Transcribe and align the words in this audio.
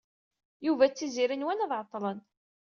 Yuba 0.65 0.85
d 0.91 0.93
Tiziri 0.93 1.35
nwan 1.37 1.63
ad 1.63 1.71
ɛeṭṭlen. 1.79 2.19